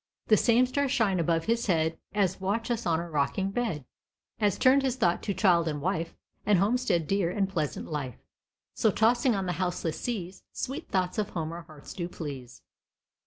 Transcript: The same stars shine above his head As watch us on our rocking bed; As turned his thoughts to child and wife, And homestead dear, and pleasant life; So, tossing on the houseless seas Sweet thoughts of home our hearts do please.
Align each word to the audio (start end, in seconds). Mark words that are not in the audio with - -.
The 0.29 0.35
same 0.35 0.65
stars 0.65 0.91
shine 0.91 1.19
above 1.19 1.45
his 1.45 1.67
head 1.67 1.95
As 2.15 2.41
watch 2.41 2.71
us 2.71 2.87
on 2.87 2.99
our 2.99 3.11
rocking 3.11 3.51
bed; 3.51 3.85
As 4.39 4.57
turned 4.57 4.81
his 4.81 4.95
thoughts 4.95 5.23
to 5.27 5.33
child 5.35 5.67
and 5.67 5.79
wife, 5.79 6.15
And 6.43 6.57
homestead 6.57 7.05
dear, 7.05 7.29
and 7.29 7.47
pleasant 7.47 7.85
life; 7.85 8.17
So, 8.73 8.89
tossing 8.89 9.35
on 9.35 9.45
the 9.45 9.51
houseless 9.61 10.01
seas 10.01 10.41
Sweet 10.53 10.89
thoughts 10.89 11.19
of 11.19 11.29
home 11.29 11.51
our 11.51 11.61
hearts 11.61 11.93
do 11.93 12.09
please. 12.09 12.63